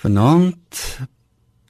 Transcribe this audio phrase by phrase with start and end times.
[0.00, 0.78] Vanaand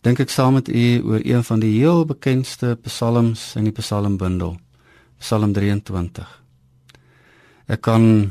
[0.07, 4.53] dink ek saam met u oor een van die heel bekendste psalms in die psalmbundel,
[5.19, 6.29] Psalm 23.
[7.67, 8.31] Ek kan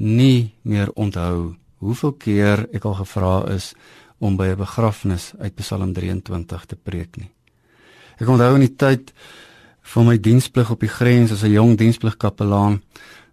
[0.00, 3.74] nie meer onthou hoeveel keer ek al gevra is
[4.16, 7.30] om by 'n begrafnis uit Psalm 23 te preek nie.
[8.16, 9.12] Ek onthou in die tyd
[9.92, 12.80] van my diensplig op die grens as 'n jong dienspligkapelaan,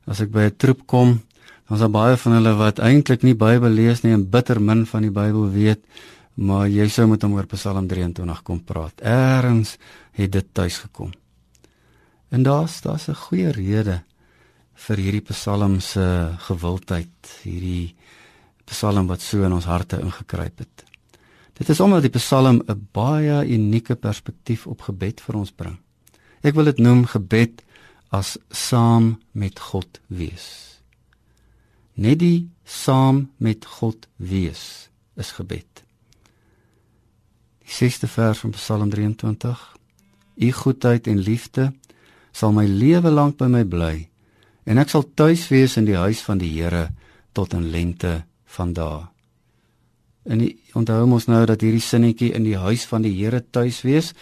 [0.07, 1.21] as ek by 'n troep kom
[1.71, 5.05] Ons het baie van hulle wat eintlik nie Bybel lees nie en bitter min van
[5.05, 5.79] die Bybel weet,
[6.35, 8.99] maar jy sou met hom oor Psalm 23 kom praat.
[8.99, 9.77] Eerens
[10.17, 11.13] het dit tuis gekom.
[12.27, 14.03] En daar's daar's 'n goeie rede
[14.73, 17.95] vir hierdie Psalm se gewildheid, hierdie
[18.65, 20.83] Psalm wat so in ons harte ingekruip het.
[21.53, 25.77] Dit is omdat die Psalm 'n baie unieke perspektief op gebed vir ons bring.
[26.43, 27.63] Ek wil dit noem gebed
[28.09, 30.71] as saam met God wees
[32.01, 35.83] net die saam met God wees is gebed.
[37.61, 39.59] Die 6ste vers van Psalm 23.
[40.41, 41.69] U goedheid en liefde
[42.31, 44.07] sal my lewe lank by my bly
[44.65, 46.89] en ek sal tuis wees in die huis van die Here
[47.35, 48.21] tot in lente
[48.55, 49.05] van dae.
[50.29, 50.43] En
[50.77, 54.13] onthou mos nou dat hierdie sinnetjie in die huis van die Here tuis wees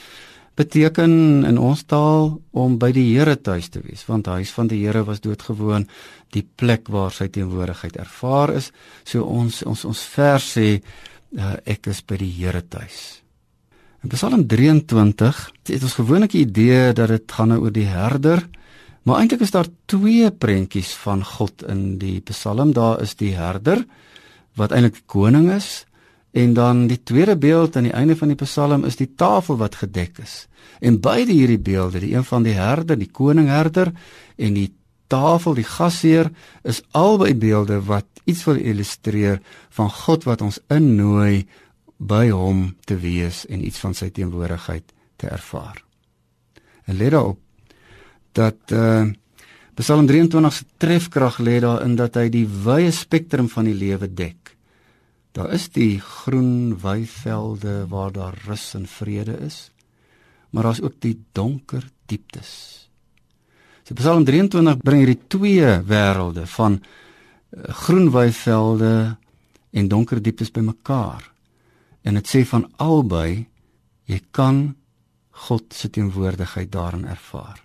[0.59, 4.81] beteken in ons taal om by die Here tuis te wees want huis van die
[4.83, 5.87] Here was doodgewoon
[6.35, 8.71] die plek waar sy teenwoordigheid ervaar is.
[9.07, 12.99] So ons ons ons vers sê uh, ek is by die Here tuis.
[14.03, 18.43] In Psalm 23 het ons gewoonlik die idee dat dit gaan oor die herder
[19.07, 22.75] maar eintlik is daar twee prentjies van God in die Psalm.
[22.75, 23.85] Daar is die herder
[24.59, 25.87] wat eintlik koning is
[26.31, 29.79] En dan die tweede beeld aan die einde van die Psalm is die tafel wat
[29.81, 30.47] gedek is.
[30.79, 33.91] En beide hierdie beelde, die een van die herder, die koningherder
[34.35, 34.69] en die
[35.07, 36.29] tafel, die gasheer,
[36.63, 41.47] is albei beelde wat iets wil illustreer van God wat ons innooi
[41.97, 45.81] by hom te wees en iets van sy teenwoordigheid te ervaar.
[46.85, 47.39] En let daarop
[48.37, 49.09] dat uh
[49.79, 54.48] Psalm 23 se trefkrag lê daarin dat hy die wye spektrum van die lewe dek.
[55.39, 59.71] Daar is die groen weivelde waar daar rus en vrede is,
[60.49, 62.49] maar daar's ook die donker dieptes.
[63.87, 69.15] So Psalm 23 bring hierdie twee wêrelde van eh, groen weivelde
[69.71, 71.31] en donker dieptes bymekaar.
[72.01, 73.47] En dit sê van albei
[74.11, 74.75] jy kan
[75.47, 77.63] God se teenwoordigheid daarin ervaar.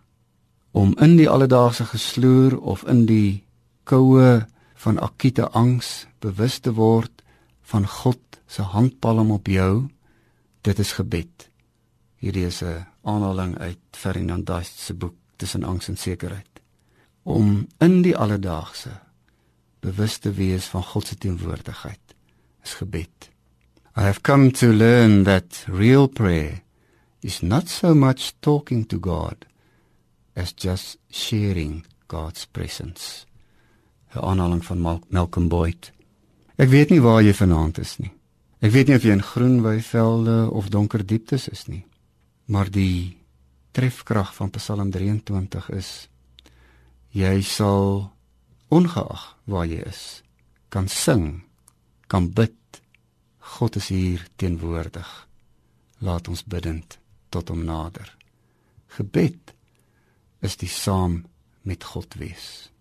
[0.70, 3.42] Om in die alledaagse gesloer of in die
[3.82, 7.13] koue van akute angs bewus te word
[7.64, 9.88] van God se handpalm op jou,
[10.60, 11.48] dit is gebed.
[12.16, 16.60] Hierdie is 'n aanhaling uit Ferdinand Dast se boek Tussen angs en sekerheid.
[17.22, 19.00] Om in die alledaagse
[19.80, 22.14] bewus te wees van God se teenwoordigheid
[22.62, 23.30] is gebed.
[23.96, 26.62] I have come to learn that real prayer
[27.20, 29.46] is not so much talking to God
[30.34, 33.26] as just sharing God's presence.
[34.14, 35.92] 'n Aanhaling van Malcolm Boyd.
[36.56, 38.12] Ek weet nie waar jy vanaand is nie.
[38.62, 41.84] Ek weet nie of jy in groen weivelde of donker dieptes is nie.
[42.46, 43.18] Maar die
[43.74, 46.08] trefkrag van Psalm 23 is
[47.10, 48.12] jy sal
[48.70, 50.24] ongeag waar jy is
[50.74, 51.44] kan sing,
[52.10, 52.58] kan bid.
[53.38, 55.10] God is hier teenwoordig.
[56.02, 56.98] Laat ons bidend
[57.30, 58.08] tot hom nader.
[58.96, 59.52] Gebed
[60.42, 61.20] is die saam
[61.62, 62.73] met God wees.